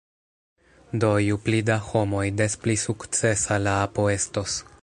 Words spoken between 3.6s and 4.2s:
la apo